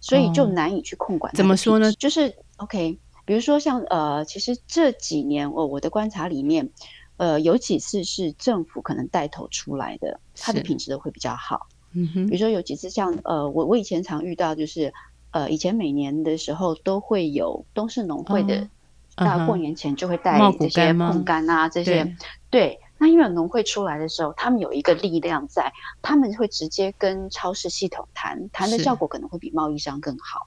[0.00, 1.32] 所以就难以去控管。
[1.34, 1.92] 怎么说呢？
[1.92, 2.98] 就是 OK。
[3.26, 6.70] 比如说像呃，其实这几年我我的观察里面，
[7.18, 11.66] 呃，有几次是政府可能带头出来的，它的品质都会比较好。
[11.92, 12.26] 嗯哼。
[12.26, 14.94] 比如说有几次像呃，我我以前常遇到就是
[15.32, 18.68] 呃，以前每年的时候都会有东势农会的，
[19.16, 22.04] 到、哦、过年前就会带这些椪柑啊这些。
[22.04, 22.16] 对，
[22.50, 22.80] 对。
[22.98, 30.46] 那因为农会出来的时候，他们有一个力量在，他们会直接跟超市系统谈，谈的效果可能会比贸易商更好。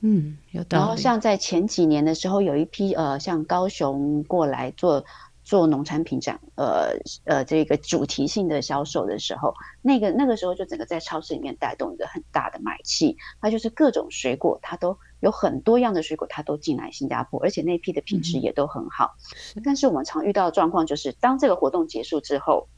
[0.00, 0.80] 嗯，有道理。
[0.80, 5.04] 然后像在前几年的时候，有一批呃，像高雄过来做
[5.42, 19.16] 做农产品展，呃呃，这个主题性的销售的时候，那个那个时候就整个在超市里面带动一个很大的买气，它就是各种水果，它都有很多样的水果，它都进来新加坡，而且那批的品质也都很好。
[19.56, 22.68] 嗯、但是我们常遇到的状况就是，当这个活动结束之后，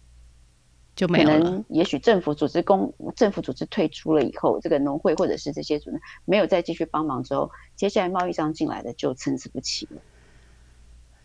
[1.03, 1.39] 就没有了。
[1.39, 10.01] 可能也许政府组织公政府组织退出了以后，这个农会或者是这些组织没有再继续帮忙之后，接下来贸易商进来的就参差不齐了。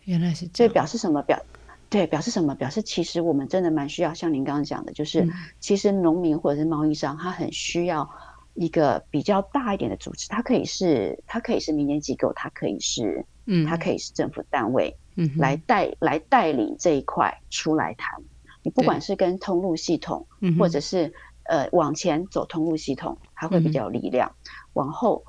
[0.04, 1.22] 原来是这表示什么？
[1.22, 1.40] 表
[1.88, 2.56] 对，表示什么？
[2.56, 8.10] 表示其实我们真的蛮需要，像您刚刚讲的，就是、嗯、其实农民或者是贸易商，他很需要
[8.54, 18.20] 一个比较大一点的组织，它可以是，它可以是民间机构，它可以是，嗯，它可以是政府单位，嗯，来带来带领这一块出来谈。
[18.62, 20.26] 你不管是跟通路系统，
[20.58, 21.12] 或者是
[21.44, 24.36] 呃往前走通路系统，它会比较有力量；嗯、
[24.74, 25.24] 往后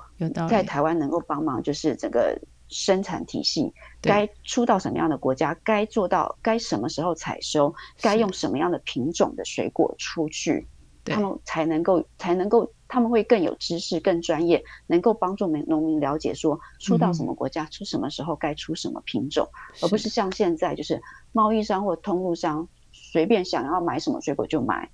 [0.48, 2.38] 在台湾能够帮忙，就是整个。
[2.72, 10.68] 生产体系该出到什么样的国家，该做到该什么时候采收，该用什么样的品种的水果出去，
[11.04, 19.48] 他们才能够才能够他们会更有知识、更专业，能够帮助农农民了解说出到什么国家、嗯、出什么时候该出什么品种，
[19.82, 22.68] 而不是像现在就是贸易商或通路商
[23.10, 24.88] 随便想要买什么水果就买，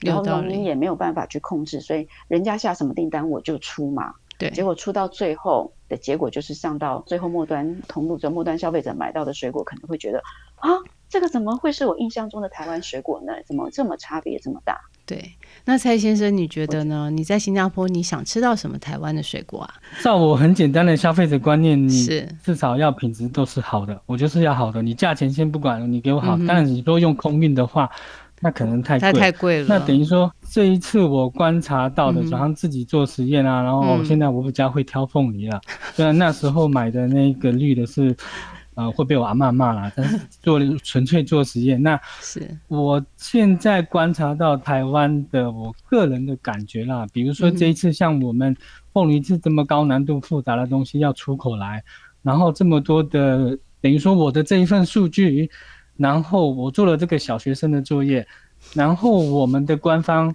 [0.00, 4.14] 然后农民也没有办法去控制，所以人家下什么订单我就出嘛。
[4.36, 10.20] 对，结果出到最后的结果就是上到最后末端同路者末端消费者买到的水果，可能会觉得
[10.56, 10.70] 啊，
[11.08, 13.32] 这个怎么会是我印象中的台湾水果呢？
[13.46, 14.80] 怎么这么差别这么大？
[15.04, 15.32] 对，
[15.64, 17.10] 那蔡先生你觉得呢？
[17.10, 19.74] 你在新加坡你想吃到什么台湾的水果啊？
[20.02, 22.06] 照我很简单的消费者观念，你
[22.42, 24.80] 至少要品质都是好的，我就是要好的。
[24.82, 26.36] 你价钱先不管，你给我好。
[26.36, 27.90] 嗯、当然你说用空运的话。
[28.44, 29.66] 那可能太贵，太贵了。
[29.68, 35.60] 那等于说，这一次我观察到的，早上自己做实验啊，嗯、然后现在我比较会挑凤梨了。
[35.94, 38.16] 虽然那时候买的那个绿的是，
[38.74, 41.82] 呃，会被我阿嬷骂啦，但是做 纯粹做实验。
[41.82, 48.56] 那是我现在观察到台湾的，我个人的感觉啦，比如说这一次像我们
[48.92, 51.82] 凤梨是这么高难度复杂的东西要出口来，
[52.22, 55.50] 然后这么多的，等于说我的这一份数据。
[55.98, 58.26] 然后我做了这个小学生的作业，
[58.72, 60.34] 然后我们的官方，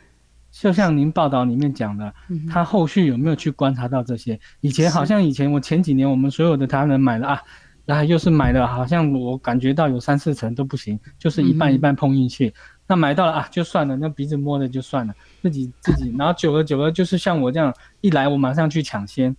[0.51, 2.13] 就像您报道里面讲的，
[2.47, 4.39] 他后续有没有去观察到这些？
[4.61, 7.41] 以前好像以前我前几年我们所有的台湾人买了啊，
[7.87, 12.53] 然后又是买了，好像我感觉到有三四成都不行，就是一半一半碰运气。
[12.85, 19.35] 那买到了啊，就算了，那鼻子摸了就算了，自己自己， 然后久了久了就是像我这样一来我马上去抢先。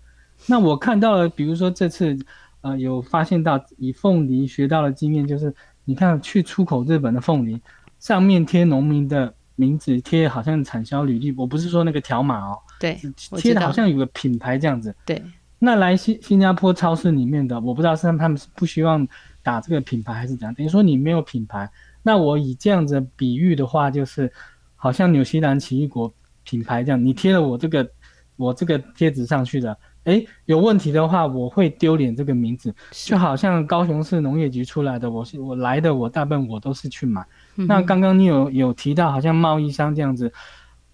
[0.47, 2.19] 那我看到了，比如说这次，
[2.63, 5.55] 呃，有发现到以凤梨学到的经验就是。
[5.85, 7.59] 你看，去出口日本的凤梨，
[7.99, 11.33] 上面贴农民的名字，贴好像产销履历。
[11.33, 13.01] 我不是说那个条码哦，对，
[13.39, 14.95] 贴的好像有个品牌这样子。
[15.07, 15.23] 对，
[15.59, 19.07] 那来新新加坡超市里面的，我不知道是他们是不希望
[19.43, 20.55] 打这个品牌还是怎样。
[20.55, 21.69] 等于说你没有品牌，
[22.03, 24.33] 那我以这样子比喻的话，就是
[24.77, 26.13] 好像纽西兰奇异果
[26.45, 27.91] 品牌这样，你贴了我这个
[28.37, 29.77] 我这个贴纸上去的。
[30.05, 37.23] 诶，有问题的话，我会丢脸这个名字，就好像高雄市农业局出来的，我是我来的，我大部分我都是去买。
[37.57, 40.33] 嗯、那刚刚你有有提到，好像贸易商这样子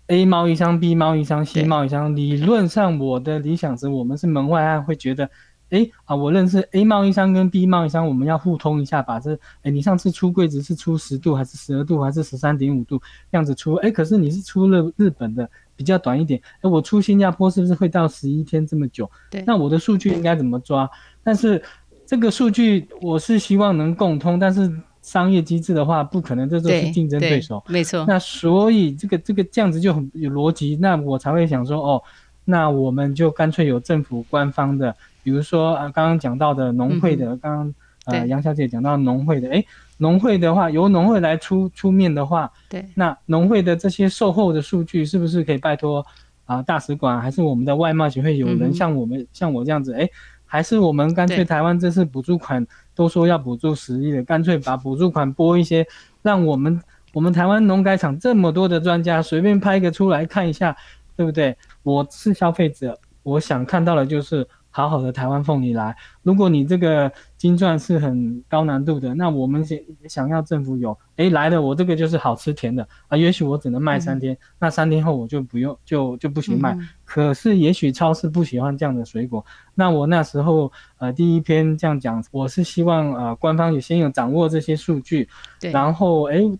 [0.09, 5.29] ，A 贸易商、B 贸易商、C 贸易商，理论上我的理想是，我们是门外汉，会觉得，
[5.71, 13.75] 哎啊，我认识 A 贸易商跟 B 贸易商，我们要互通一下，把这，哎，你上次出柜子是出十度还是十二度还是十三点五度这样子出？
[13.75, 15.49] 哎，可是你是出了日本的。
[15.77, 19.11] 比较短一点，哎，我出新加坡是不是会到十一天这么久？
[19.29, 20.88] 对，那我的数据应该怎么抓？
[21.25, 21.61] 但是
[22.07, 24.73] 这个数据我是希望能共通，但是
[25.05, 28.05] 商业机制的话不可能，这都是竞争对手，没错。
[28.09, 32.03] 那所以这个这个这样子就很有逻辑，那我才会想说，哦，
[32.45, 37.75] 那我们就干脆有政府官方的，比如说啊，刚刚讲到的农会的，嗯、刚刚
[38.07, 39.64] 呃杨小姐讲到农会的，哎。
[39.99, 46.05] 农会的话，由农会来出出面的话，对，那农会的这些售后的数据是不是可以拜托
[46.47, 49.95] 啊大使馆，还是我们的外贸协会有人像我们、嗯、像我这样子？
[49.95, 50.11] 哎，
[50.55, 52.64] 还是我们干脆台湾这次补助款
[52.95, 55.85] 都说要补助十亿的，干脆把补助款拨一些，
[56.23, 56.81] 让我们
[57.12, 60.77] 我们台湾农改场这么多的专家随便拍一个出来看一下，
[61.17, 61.57] 对不对？
[61.83, 64.47] 我是消费者，我想看到的就是。
[64.77, 67.09] 好好的台湾凤梨来，如果你这个
[67.44, 69.78] 金钻是很高难度的，那我们想
[70.09, 76.72] 想要政府有，诶来了，我这个就是好吃甜的啊，也许我只能卖三天，嗯、那三天后我就不用就就不行卖。
[76.72, 85.28] 嗯、可是也许超市不喜欢这样的水果，那我那时候呃第一篇这样讲，我是希望呃官方也先有掌握这些数据，
[85.61, 86.51] 对，然后诶。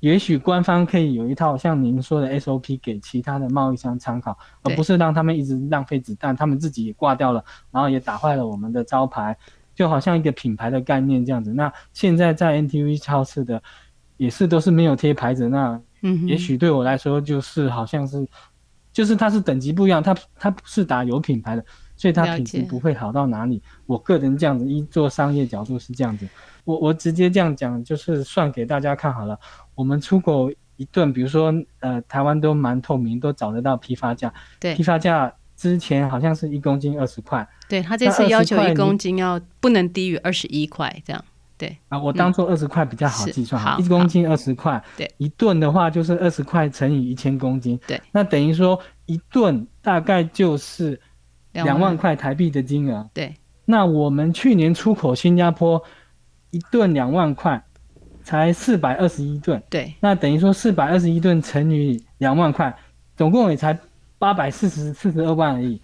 [0.00, 9.36] 也许官方可以有一套像您说的 SOP 给其他的贸易商参考，而不是让他们一直浪费子弹，他们自己也挂掉了，然后也打坏了我们的招牌。
[9.74, 11.52] 就好像一个品牌的概念这样子。
[11.52, 13.62] 那现在在 NTV 超市的
[14.16, 18.26] 也是都是没有贴牌子，那嗯，也许对我来说就是好像是，
[18.92, 21.64] 就是它是等级不一样，它它不是打有品牌的，
[21.96, 23.62] 所以它品质不会好到哪里。
[23.86, 26.28] 我个人这样子一做商业角度是这样子，
[26.64, 29.38] 我我直接这样讲就是算给大家看好了，
[29.74, 30.50] 我们出口。
[30.76, 34.32] 一顿，比如说，呃，台湾都蛮透明，都找得到批发价。
[34.58, 35.30] 对，批发价
[35.60, 37.46] 之前好像是一公斤二十块。
[37.68, 41.22] 对，他这次要求一公斤要不能低于二十一块，这样。
[41.58, 44.82] 对啊，我当做二十块比较好计算，好，一公斤二十块。
[44.96, 47.78] 对，一吨的话就是二十块乘以一千公斤。
[47.86, 50.98] 对，那等于说一吨大概就是
[51.52, 53.06] 两万块台币的金额。
[53.12, 53.34] 对，
[53.66, 55.82] 那我们去年出口新加坡
[56.52, 57.62] 一吨两万块。
[58.22, 62.72] 才四百二十一吨，对，那等于说四百二十一吨乘以两万块，
[63.16, 63.76] 总共也才
[64.20, 65.80] 八百四十四十二万而已。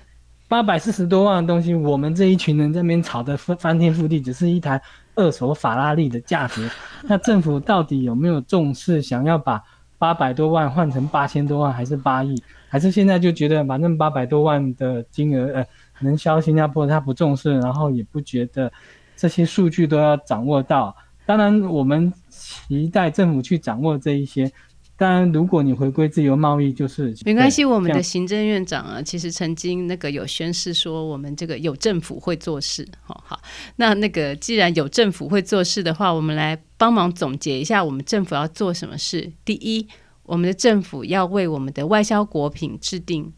[0.47, 4.80] 八百四十多万的东西，我们这一群人在那边炒得翻翻天覆地，只是一台
[5.14, 6.70] 二手法拉利的价值。
[7.03, 9.61] 那政府到底有没有重视，想要把
[9.99, 12.41] 八百多万换成八千多万，还是八亿？
[12.68, 15.66] 还是现在就觉得反正八百多万的金额，呃，
[16.01, 18.70] 能销新加坡，他不重视，然后也不觉得
[19.16, 20.95] 这些数据都要掌握到。
[21.24, 24.53] 当然，我们期待政府去掌握这一些。
[24.99, 27.66] 当然，如果你回归自由贸易，就是没关系。
[27.66, 32.88] 我们的行政院长啊，其实曾经那个有宣誓说，我们这个有政府会做事。
[33.03, 33.38] 好好，
[33.76, 39.30] 那那个既然有政府会做事的话，我们来帮忙总结一下，我们政府要做什么事。
[39.44, 39.86] 第一，
[40.22, 43.30] 我们的政府要为我们的外销果品制定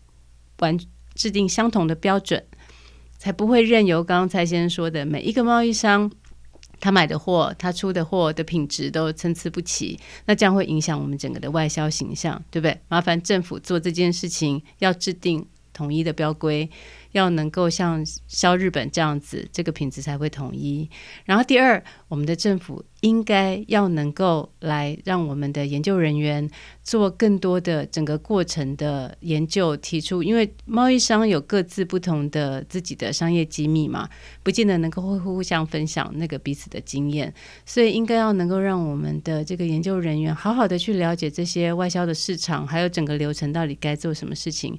[0.61, 0.79] 完
[1.17, 2.45] 制定相同的标准，
[3.19, 6.09] 才不会任由刚刚蔡先生说的每一个贸易商。
[6.81, 12.79] 他买的货，他出的货的品质都参差不齐，那这样会影响我们整个的外销形象，对不对？
[12.89, 16.69] 麻烦政府做这件事情，要制定统一的标规。
[17.19, 20.89] 要能够像销日本这样子，这个品质才会统一。
[21.25, 26.49] 然后第二，我们的政府应该要能够来让我们的研究人员
[26.83, 34.09] 做更多的整个过程的研究，提出，因为贸易商有各自不同的自己的商业机密嘛，
[34.43, 37.33] 不见得能够会互相分享那个彼此的经验，
[37.67, 44.79] 所以应该要能够让我们的这个研究人员好好的去了解这些外销的市场，还有整个流程到底该做什么事情。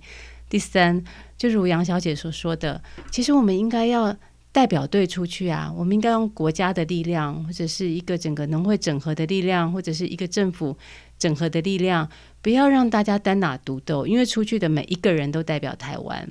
[0.49, 1.03] 第三，
[1.37, 2.81] 就如杨小姐所说的，
[3.11, 4.15] 其实我们应该要
[4.51, 10.75] 代表队出去啊，我们应该用国家的力量，或者是一个整个农会整合的力量，或者是一个政府
[11.19, 12.09] 整合的力量，
[12.41, 16.27] 不要让大家单打独斗，因为出去的每一个人都代表台湾，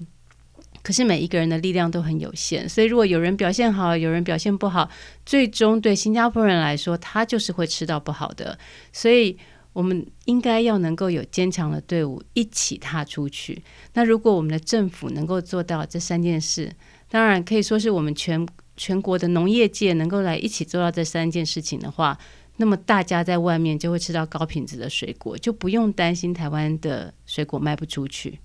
[0.82, 4.90] 可是每一个人的力量都很有限，所以如果有人表现好，有人表现不好，
[5.24, 8.58] 最终对新加坡人来说，他就是会吃到不好的，
[8.92, 9.38] 所以。
[9.72, 13.62] 我们应该要能够有坚强的队伍一起踏出去。
[13.94, 16.72] 那如果我们的政府能够做到这三件事，
[17.08, 18.46] 当然可以说是我们全
[18.76, 22.18] 全国的农业界能够来一起做到这三件事情的话，
[22.56, 28.40] 那么大家在外面就会吃到高品质的水果，就不用担心台湾的水果卖不出去。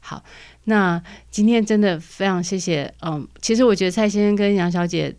[0.00, 0.22] 好，
[0.64, 2.92] 那今天真的非常谢谢。
[3.02, 5.16] 嗯，其实我觉得蔡先生跟杨小姐。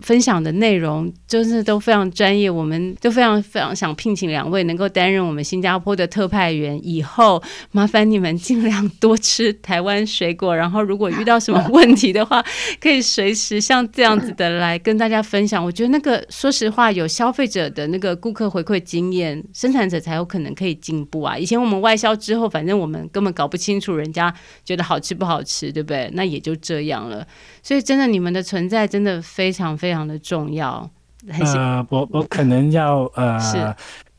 [0.00, 6.80] 分享的内容就是都非常专业，我们都非常非常想聘请两位能够担任我们新加坡的特派员。
[6.82, 7.42] 以后
[7.72, 12.44] 麻烦你们尽量多吃台湾水果，然后如果遇到什么问题的话，
[12.80, 15.64] 可以随时像这样子的来跟大家分享。
[15.64, 21.36] 我觉得那个说实话，有消费者的那个顾客回馈经验，生产者才有可能可以进步啊。
[21.36, 24.32] 以前我们外销之后，反正我们根本搞不清楚人家
[24.64, 26.10] 觉得好吃不好吃，对不对？
[26.14, 27.26] 那也就这样了。
[27.62, 30.88] 所以真的，你们的存在真的非常非常的重要。
[31.28, 33.38] 呃，我我可能要呃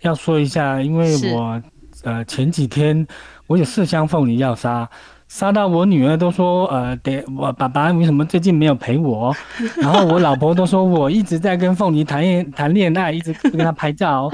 [0.01, 1.61] 要说一下，因为我
[2.03, 3.05] 呃前几天
[3.47, 4.89] 我有四箱凤梨要杀。
[5.29, 9.35] 杀到我女儿都说，呃，得我爸爸为什么最近没有陪我？
[9.75, 14.29] 然后我老婆都说我一直在跟凤梨谈恋谈恋爱，一直跟她拍照。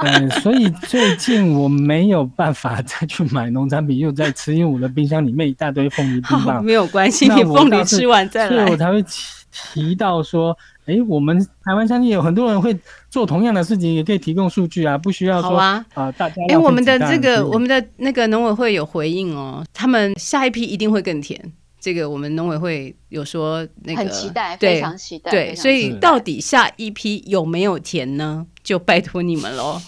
[0.00, 6.64] 嗯、呃，所以最近我没有办法再去买农产品，又在吃，因为我的冰箱里面一大堆凤梨冰棒。
[6.64, 8.56] 没有关系，你凤梨吃完再来。
[8.56, 9.10] 所以我才会提
[9.52, 10.56] 提到说。
[10.84, 12.76] 哎，我们台湾相信有很多人会
[13.08, 15.86] 做同样的事情，也可以提供数据啊，不需要说啊，
[16.18, 16.42] 大家。
[16.48, 21.40] 哎，我们的这个，我们的那个农委会有回应哦，他们下一批一定会更甜。
[21.78, 25.30] 这个我们农委会有说那个，很期待，对非常期待。
[25.30, 28.44] 对，所以到底下一批有没有甜呢？
[28.64, 29.80] 就拜托你们喽。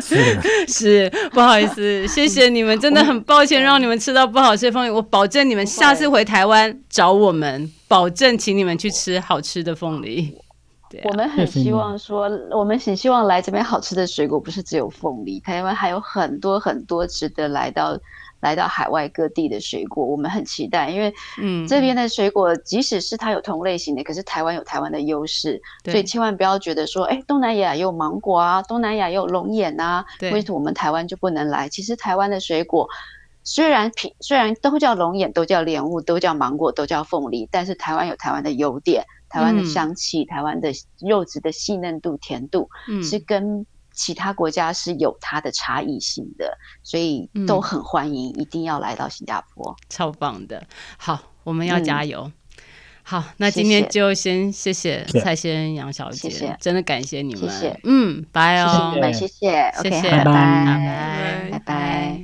[0.00, 4.90] 是 是，不好意思，谢谢你们，真的很抱歉让你们吃到不好吃的凤梨。
[4.90, 10.34] 我保证你们下次回台湾找我们，保证请你们去吃好吃的凤梨。
[10.88, 17.98] 对啊，我们很希望说，我们很希望来这边好吃的水果不是只有凤梨，台湾还有很多很多值得来到
[18.46, 31.68] 来到海外各地的水果，我们很期待，因为嗯，这边的水果即使是它有同类型的，可是台湾有台湾的优势，所以千万不要觉得说，哎，东南亚也有芒果啊，东南亚也有龙眼啊，为什么我们台湾就不能来？
[31.68, 32.88] 其实台湾的水果。
[33.48, 43.64] 虽然品虽然都叫龙眼，都叫莲雾，都叫芒果，都叫凤梨，但是台湾有台湾的优点，台湾的香气，嗯、台湾的肉质的细嫩度、甜度，嗯、是跟
[43.96, 50.64] 其他国家是有它的差异性的，所以都很欢迎，嗯、一定要来到新加坡，超棒的。
[50.98, 52.20] 好，我们要加油。
[52.20, 52.32] 嗯、
[53.02, 57.80] 好，那今天就先谢谢蔡先杨小姐，谢谢真的感谢你们，谢谢。
[57.84, 61.50] 嗯，拜哦，谢谢，谢谢谢谢拜拜，拜拜。
[61.50, 62.22] 拜拜。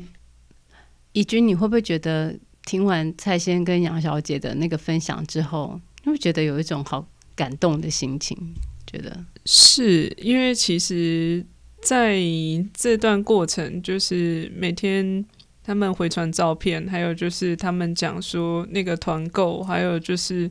[1.13, 8.37] 怡君，你会不会觉得听完蔡先跟杨小姐的那个分享之后，你会觉得有一种好感动的心情？
[8.87, 9.25] 觉得？
[9.47, 11.45] 是因为其实
[11.83, 12.19] 在
[12.73, 15.23] 这段过程，就是每天
[15.63, 20.51] 他们回传照片，还有就是他们讲说那个团购，还有就是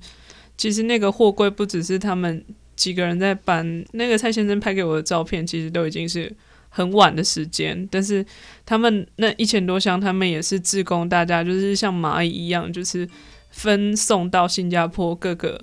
[0.55, 6.35] 其实那个货柜不只是他们几个人在搬，那个蔡先生拍给我的照片，其实都已经是。
[6.73, 8.25] 很晚的时间，但是
[8.65, 13.05] 他们那一千多箱，他们也是自工，大家就是像蚂蚁一样，就是
[13.49, 15.61] 分送到新加坡各个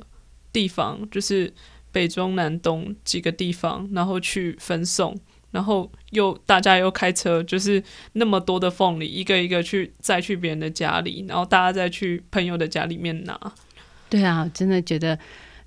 [0.52, 1.50] 地方，就是
[1.90, 5.16] 北中南东几个地方，然后去分送，
[5.50, 7.82] 然后又大家又开车，就是
[8.12, 13.38] 那么多的凤梨，一个一个去再去别人的家里，然后大家再去朋友的家里面拿。
[14.08, 15.18] 对啊，真的觉得。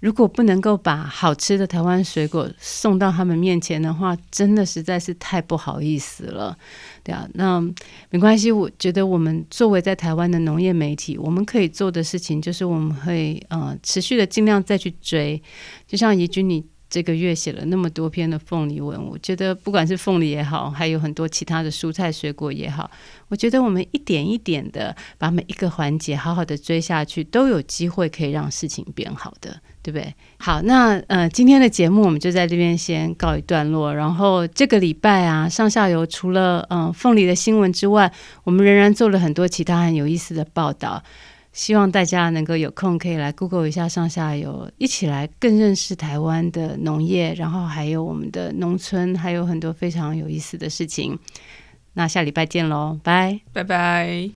[0.02, 6.58] 如果不能够把好吃的台湾水果送到他们面前的话，真的实在是太不好意思了，
[7.04, 7.62] 对啊，那
[8.10, 15.40] 没关系，我觉得我们作为在台湾的农业媒体，我们可以做的事情就是我们会呃持续的尽量再去追，
[15.86, 16.66] 就像怡君你。
[16.92, 22.92] 这个月写了那么多篇的凤梨文，我觉得不管是凤梨也好，还有很多其他的蔬菜水果也好，
[23.30, 30.14] 我觉得我们一点一点的把每一个环节好好的追下去，都有机会可以让事情变好的，对不对？
[30.38, 38.12] 好，那呃今天的节目我们就在这边先告一段落，然后这个礼拜啊上下游除了嗯、凤梨的新闻之外，
[38.44, 41.02] 我们仍然做了很多其他很有意思的报道。
[41.54, 51.20] 希望大家能够有空可以来 Google 一下上下游，一起来更认识台湾的农业，然后还有我们的农村，还有很多非常有意思的事情。
[51.94, 54.32] 那下礼拜见喽，拜拜拜。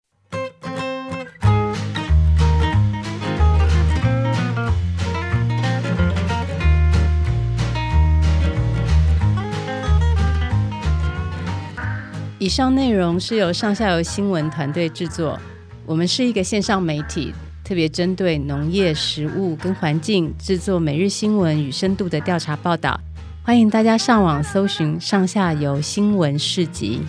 [12.38, 15.40] 以上内容是由上下游新闻团队制作。
[15.88, 17.32] 我们是一个线上媒体，
[17.64, 23.00] 特别针对农业、食物跟环境制作每日新闻与深度的调查报道。
[23.44, 27.02] 欢迎大家上网搜寻“上下游新闻市集”。